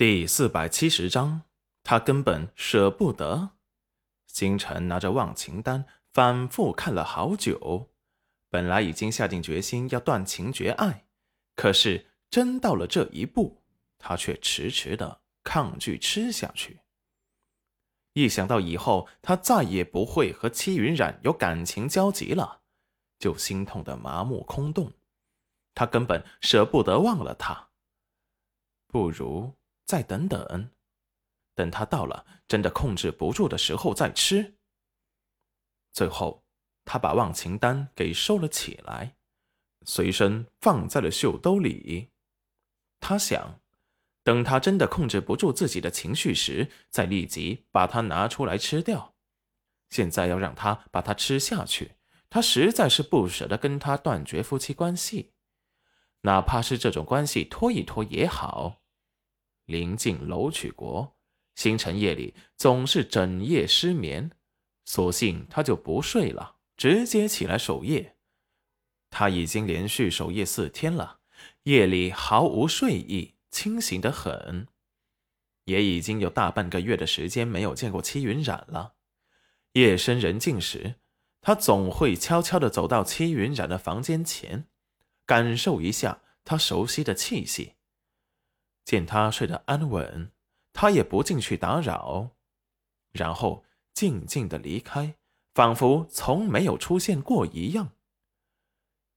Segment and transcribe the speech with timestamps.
[0.00, 1.42] 第四百七十章，
[1.82, 3.50] 他根本舍不得。
[4.26, 5.84] 星辰拿着忘情丹，
[6.14, 7.90] 反复看了好久。
[8.48, 11.04] 本来已经下定决心要断情绝爱，
[11.54, 13.62] 可是真到了这一步，
[13.98, 16.80] 他却迟迟的抗拒吃下去。
[18.14, 22.62] 一想到以后他再也不会和戚云染有感情交集了，
[23.18, 24.94] 就心痛的麻木空洞。
[25.74, 27.68] 他根本舍不得忘了他，
[28.86, 29.59] 不如。
[29.90, 30.70] 再等等，
[31.56, 34.54] 等他到了真的控制不住的时候再吃。
[35.92, 36.44] 最后，
[36.84, 39.16] 他把忘情丹给收了起来，
[39.84, 42.10] 随身放在了袖兜里。
[43.00, 43.60] 他想，
[44.22, 49.16] 等他真的控制不住自己的情绪时，再立即把它拿出来吃掉。
[49.88, 51.96] 现在要让他把它吃下去，
[52.28, 55.32] 他实在是不舍得跟他断绝夫妻关系，
[56.20, 58.79] 哪怕是这种关系拖一拖也好。
[59.70, 61.16] 临近楼曲国，
[61.54, 64.32] 星辰夜里总是整夜失眠，
[64.84, 68.16] 索性他就不睡了，直接起来守夜。
[69.08, 71.20] 他已经连续守夜四天了，
[71.62, 74.66] 夜里毫无睡意，清醒的很。
[75.66, 78.94] 也已经有大半个月的时间没有见过戚云染了。
[79.74, 80.96] 夜深人静时，
[81.40, 84.66] 他总会悄悄地走到戚云染的房间前，
[85.24, 87.74] 感受一下他熟悉的气息。
[88.90, 90.32] 见他睡得安稳，
[90.72, 92.32] 他也不进去打扰，
[93.12, 95.14] 然后静静的离开，
[95.54, 97.92] 仿佛从没有出现过一样。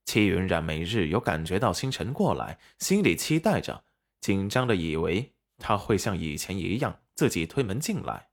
[0.04, 3.84] 戚云染每日有感觉到星辰过来，心里期待着，
[4.20, 8.28] 紧张的以为他会像以前一样自己推门进来，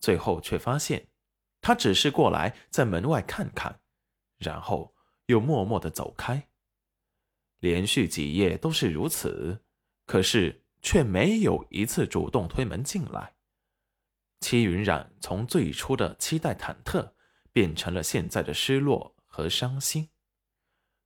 [0.00, 1.08] 最后却发现
[1.62, 3.80] 他只是过来在门外看看，
[4.36, 6.46] 然后又默默的走开。
[7.60, 9.62] 连续几夜都是如此。
[10.12, 13.32] 可是却没有一次主动推门进来。
[14.40, 17.14] 戚云染从最初的期待忐忑，
[17.50, 20.10] 变成了现在的失落和伤心。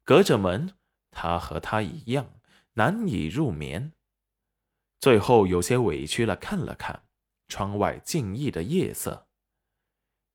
[0.03, 0.75] 隔着门，
[1.13, 2.41] 他和他一样
[2.73, 3.93] 难以入眠。
[4.99, 7.05] 最后有些委屈了，看了看
[7.47, 9.29] 窗外静谧的夜色。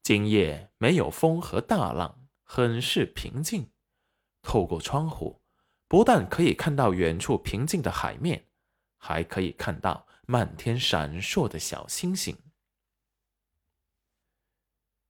[0.01, 3.69] 今夜没有风和大浪，很是平静。
[4.41, 5.41] 透过窗户，
[5.89, 8.47] 不但可以看到远处平静的海面。
[9.03, 12.37] 还可以看到漫天闪烁的小星星，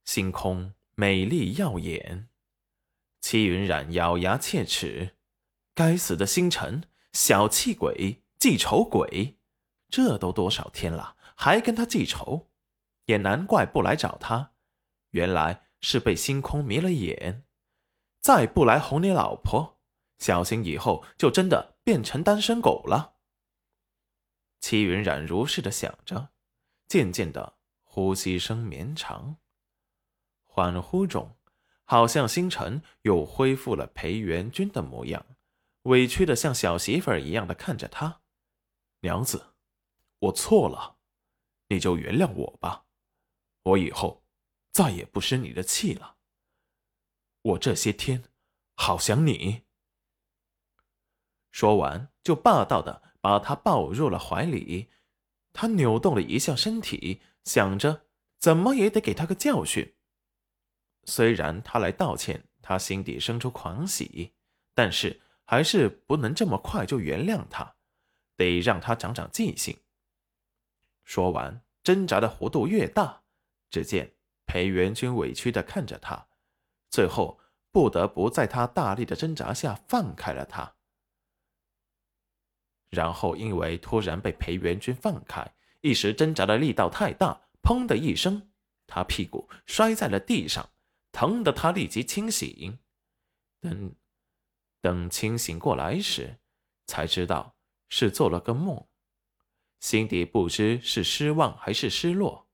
[0.05, 2.29] 星空美丽耀眼。
[3.19, 5.17] 戚云染咬牙切齿
[5.75, 9.37] ：“该死的星辰，小气鬼，记仇鬼！
[9.89, 12.49] 这都多少天了，还跟他记仇？
[13.07, 14.53] 也难怪不来找他，
[15.09, 17.43] 原来是被星空迷了眼。
[18.21, 19.81] 再不来哄你老婆，
[20.17, 23.15] 小心以后就真的变成单身狗了。”
[24.61, 26.29] 戚云染如是的想着，
[26.87, 29.37] 渐渐的呼吸声绵长，
[30.47, 31.35] 恍惚中，
[31.83, 35.25] 好像星辰又恢复了裴元君的模样，
[35.83, 38.21] 委屈的像小媳妇儿一样的看着他
[39.01, 39.55] ：“娘子，
[40.19, 40.99] 我错了，
[41.69, 42.85] 你就原谅我吧，
[43.63, 44.23] 我以后
[44.71, 46.17] 再也不生你的气了。
[47.41, 48.23] 我这些天
[48.75, 49.63] 好想你。”
[51.51, 53.10] 说完，就霸道的。
[53.21, 54.89] 把他抱入了怀里，
[55.53, 59.93] 他扭动了一下身体，想着怎么也得给他个教训。
[61.05, 64.33] 虽然他来道歉，他心底生出狂喜，
[64.73, 67.75] 但是还是不能这么快就原谅他，
[68.35, 69.77] 得让他长长记性。
[71.03, 73.23] 说完，挣扎的弧度越大，
[73.69, 74.13] 只见
[74.45, 76.27] 裴元君委屈的看着他，
[76.89, 77.39] 最后
[77.71, 80.75] 不得不在他大力的挣扎下放开了他。
[82.91, 88.51] 然后，因为突然被裴元君放开，一时挣扎的力道太大，砰的一声，
[88.85, 90.69] 他屁股摔在了地上，
[91.13, 92.77] 疼得他立即清醒。
[93.61, 93.95] 等，
[94.81, 96.37] 等清醒过来时，
[96.85, 97.55] 才知道
[97.87, 98.85] 是做了个梦，
[99.79, 102.49] 心底不知是失望还是失落。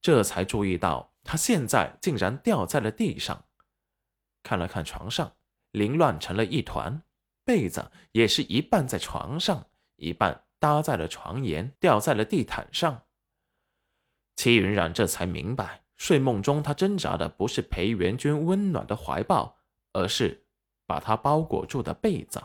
[0.00, 3.44] 这才注意到他现在竟然掉在了地上，
[4.42, 5.36] 看了看床上，
[5.72, 7.02] 凌乱成了一团。
[7.48, 13.06] 被子也是一半在床上，一半搭在了床沿，掉在了地毯上。
[14.36, 19.56] 齐云染这才明白，睡梦中他挣扎的不是裴元君温暖的怀抱，
[19.94, 20.44] 而是
[20.84, 22.38] 把他包裹住的被子。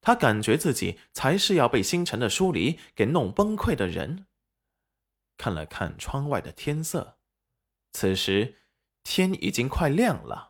[0.00, 4.26] 他感觉自己才是要被星辰的疏离给弄崩溃的人。
[5.36, 7.16] 看了看窗外的天色，
[7.92, 8.56] 此时
[9.04, 10.47] 天已经快亮了。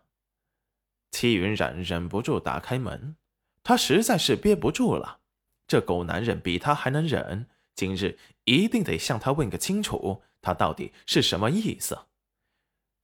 [1.10, 3.16] 戚云染忍不住打开门，
[3.62, 5.20] 他实在是憋不住了，
[5.66, 11.98] 这狗男人比他还能忍，今日一定得向他问个清楚，他到底是什么意思？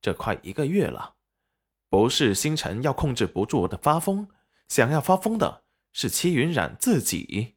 [0.00, 1.14] 这快一个月了，
[1.88, 4.28] 不是星辰要控制不住的发疯，
[4.68, 7.56] 想要发疯的是戚云染自己。